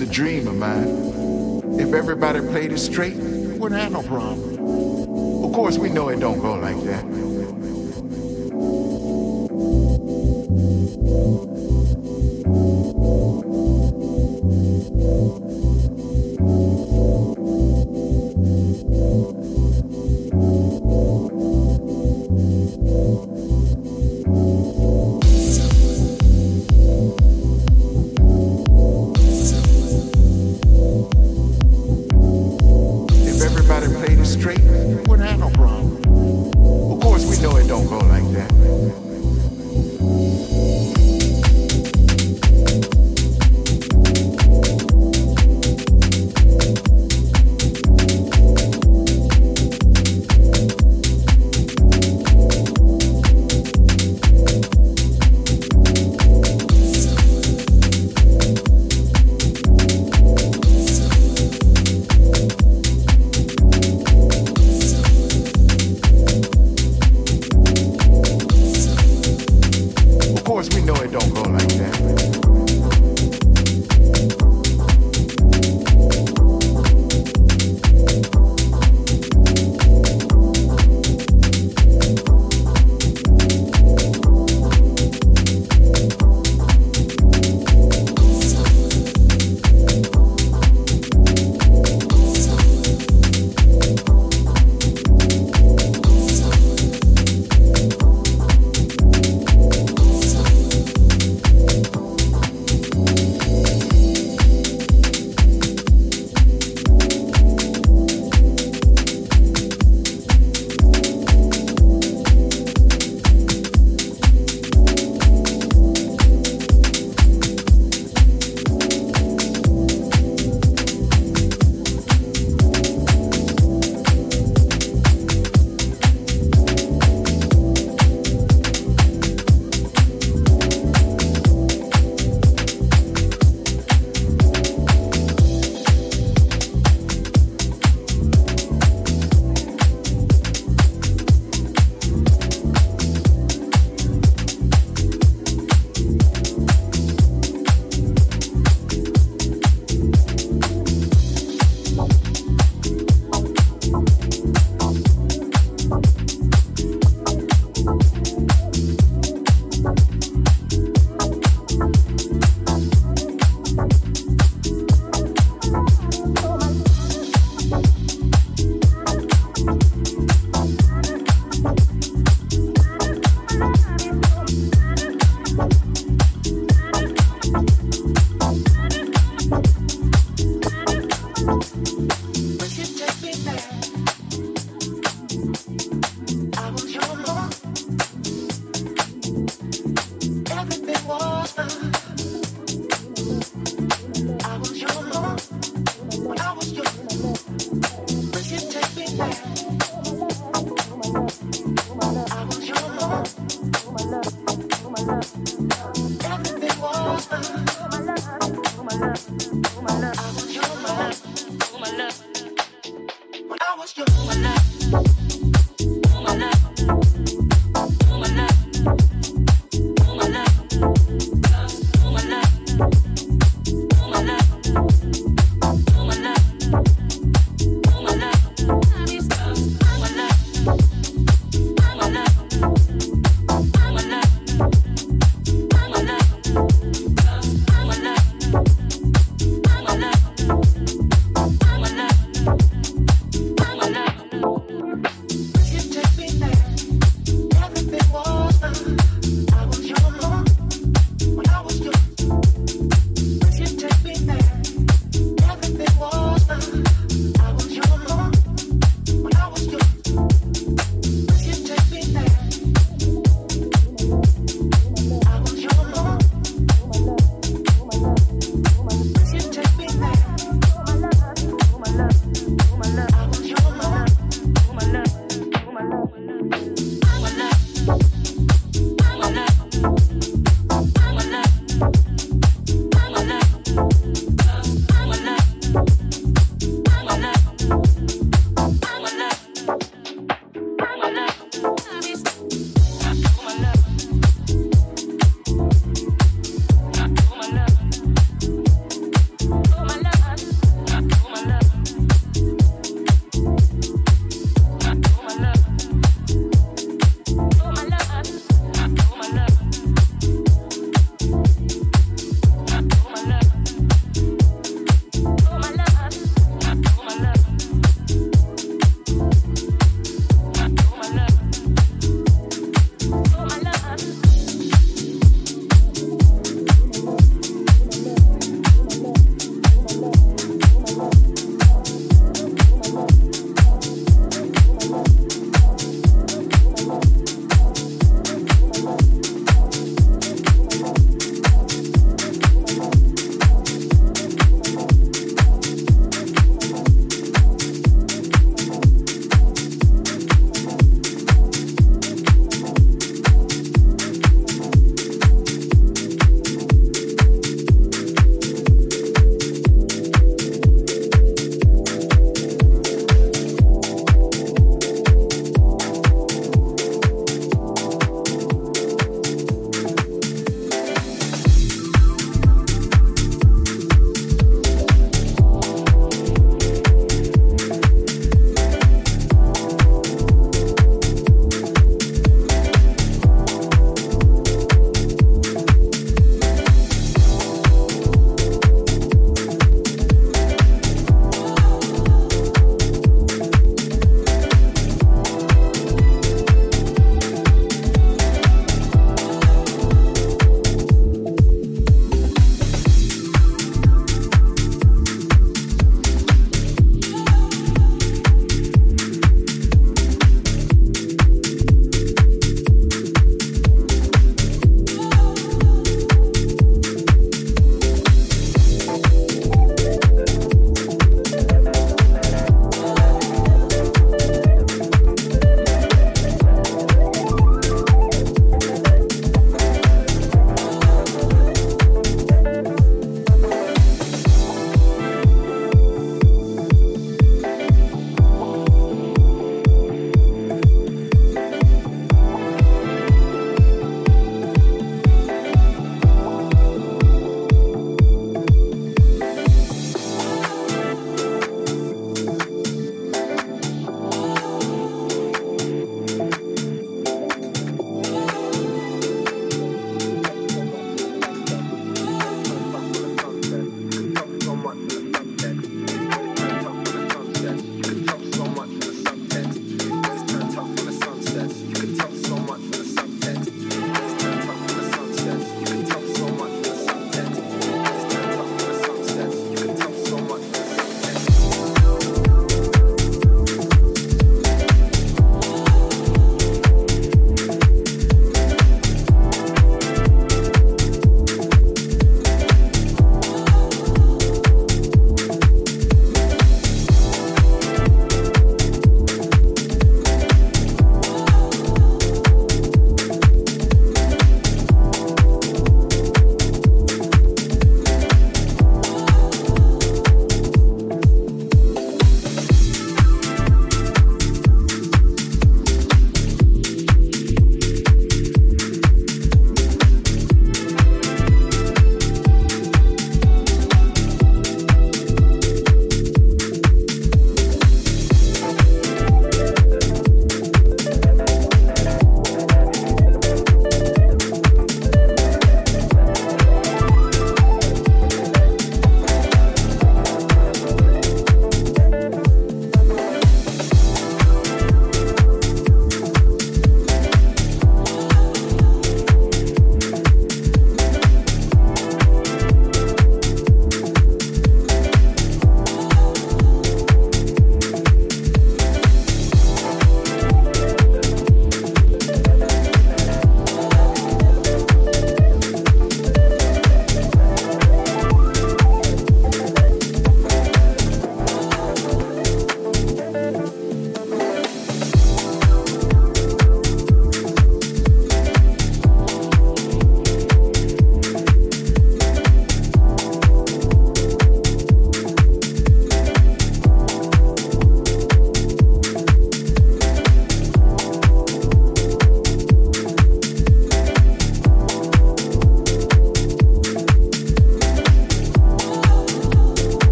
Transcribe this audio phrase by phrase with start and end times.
[0.00, 0.47] a dream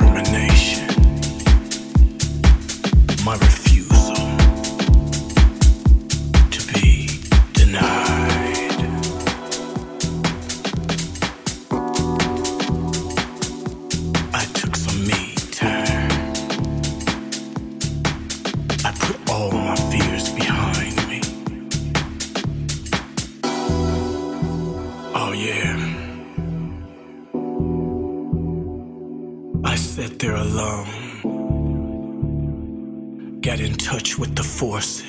[0.00, 0.29] Roman
[34.60, 34.99] force.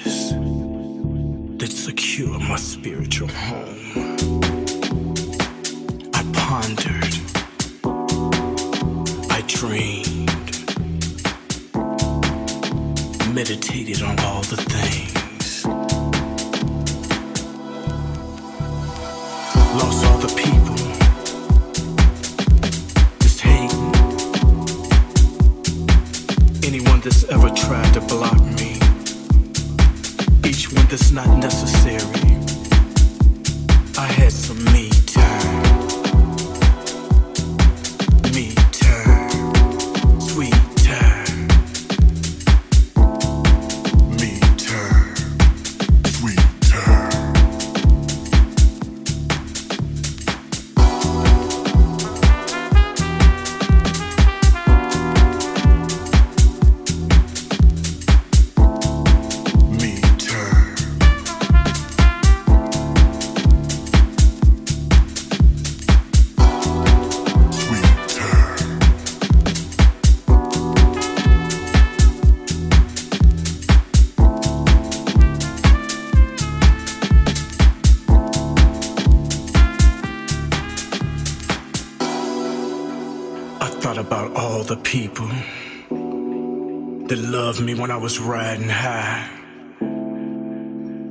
[87.82, 89.28] when I was riding high.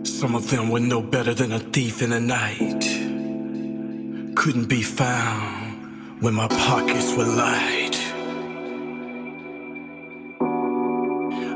[0.05, 2.83] Some of them were no better than a thief in the night.
[4.37, 7.97] Couldn't be found when my pockets were light.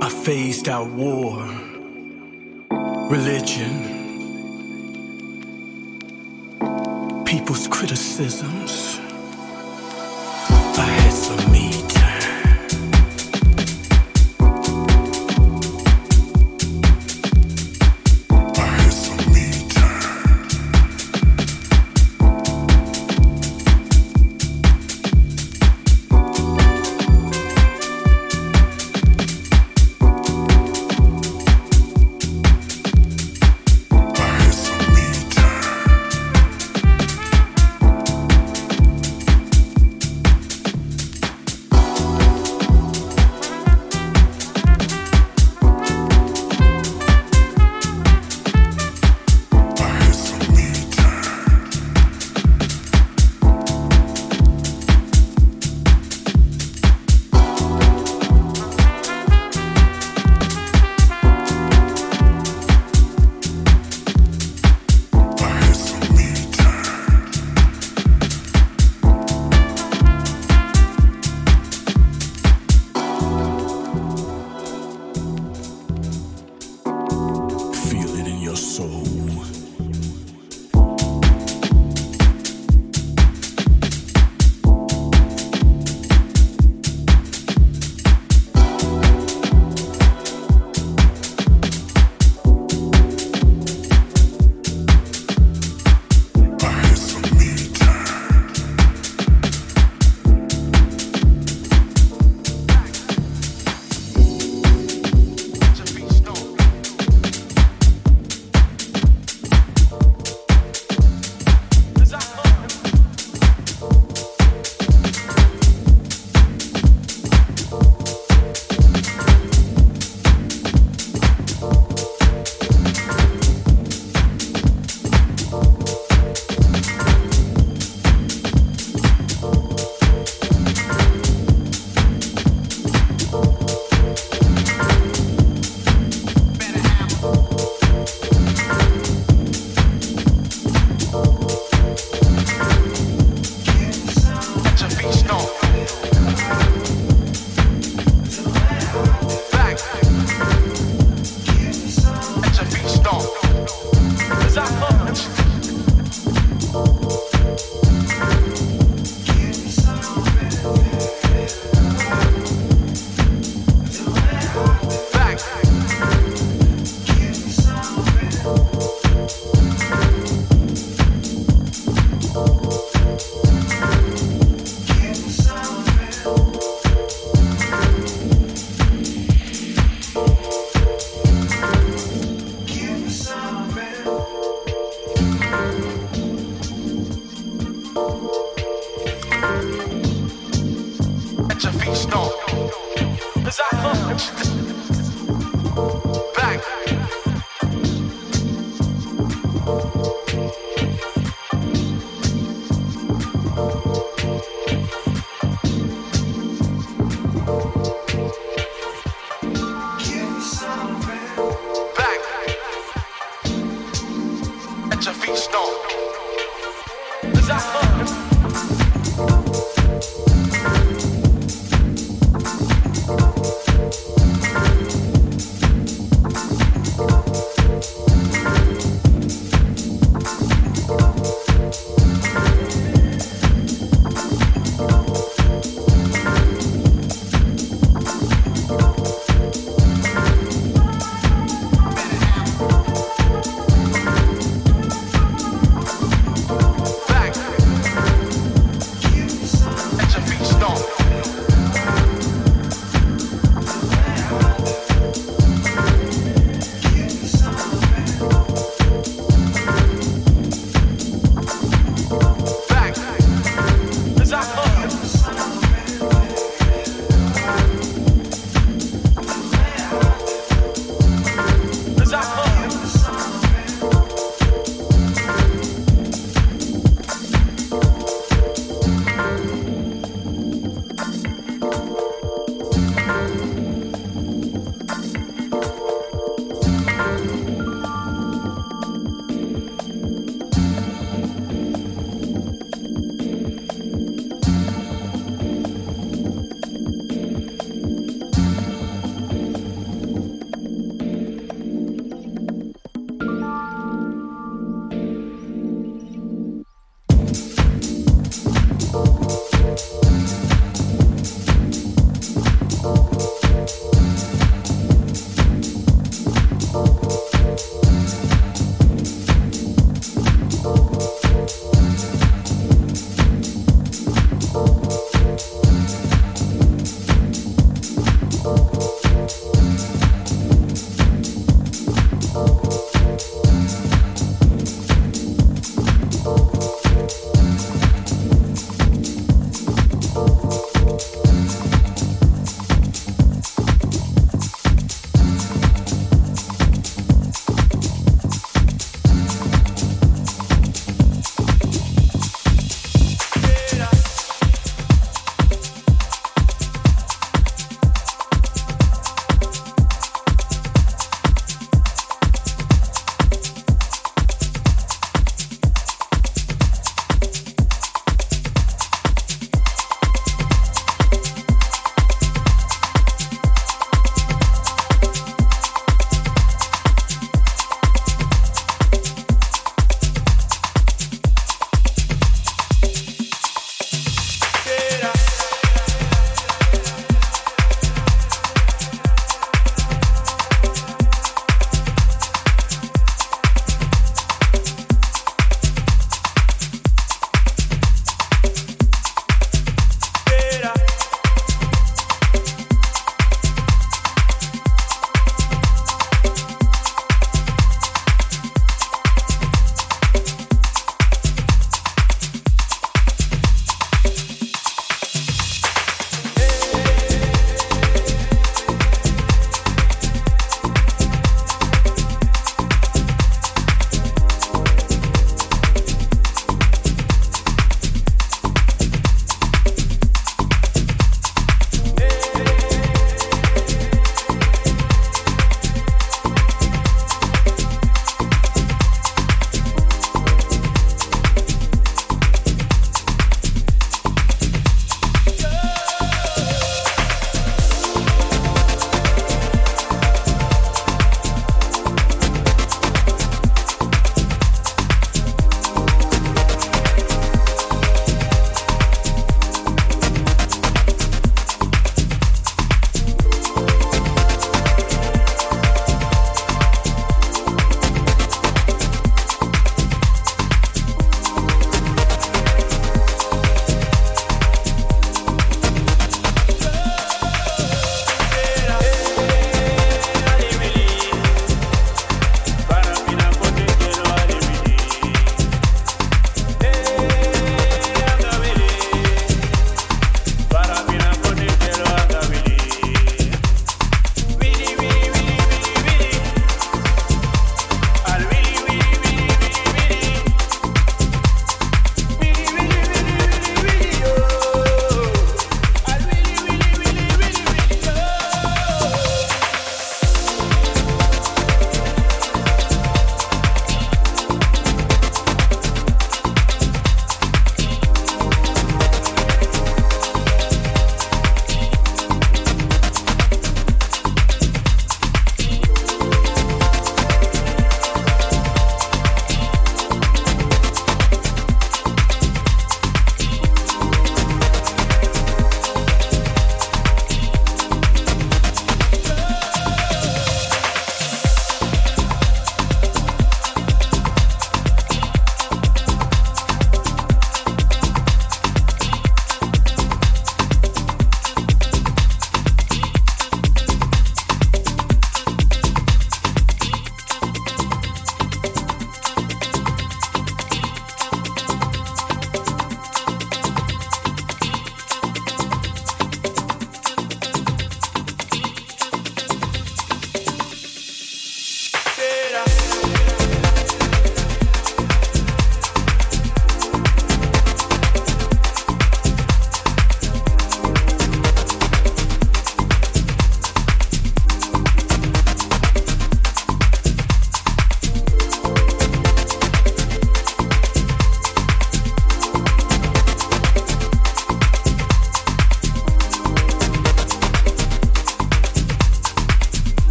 [0.00, 1.44] I phased out war,
[3.10, 3.74] religion,
[7.24, 8.89] people's criticisms.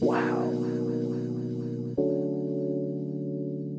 [0.00, 0.52] Wow.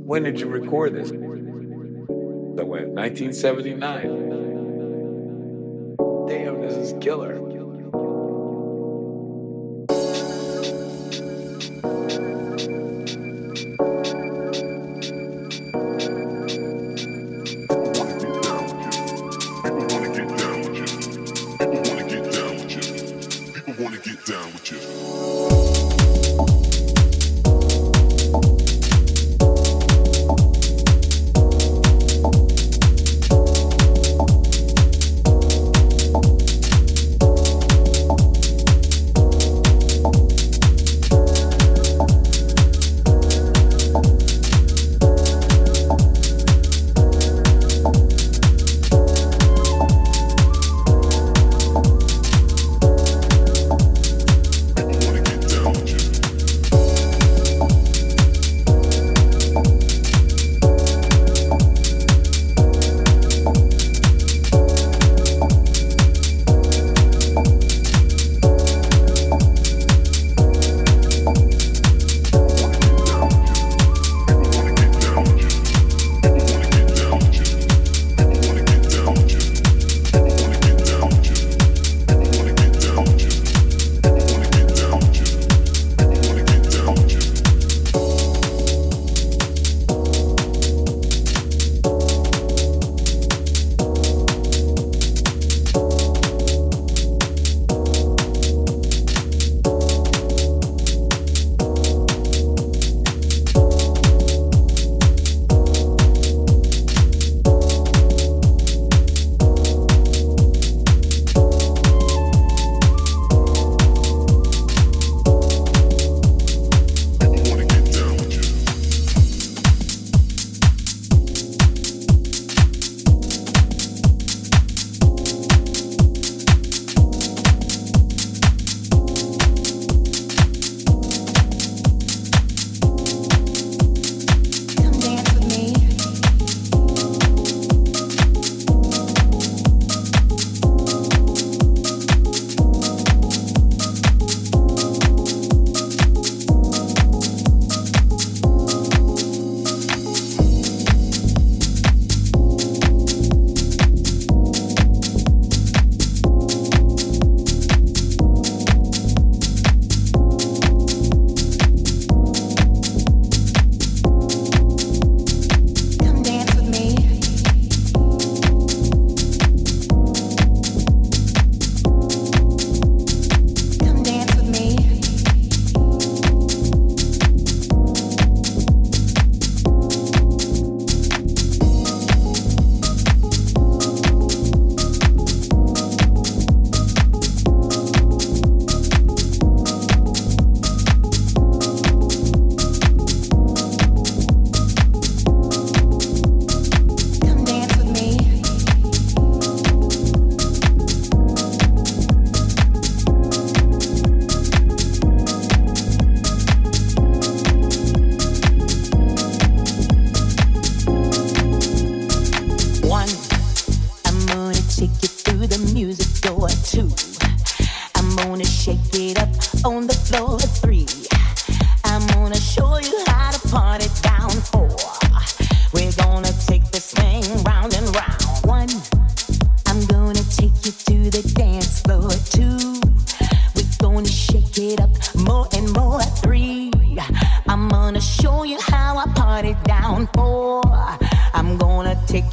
[0.05, 1.09] When did you record this?
[1.09, 4.01] So went 1979.
[6.27, 7.46] Damn, this is killer.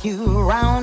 [0.04, 0.73] you around.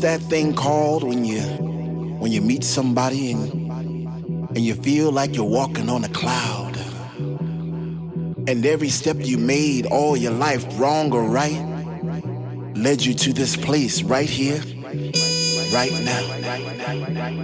[0.00, 1.40] That thing called when you
[2.20, 3.70] when you meet somebody and
[4.50, 6.76] and you feel like you're walking on a cloud?
[8.48, 11.60] And every step you made all your life, wrong or right,
[12.74, 14.60] led you to this place right here,
[15.72, 17.39] right now.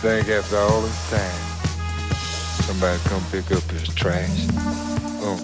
[0.00, 1.30] Think after all this time,
[2.64, 4.46] somebody come pick up his trash?
[5.20, 5.36] Oh,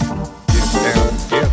[0.49, 1.45] get down together.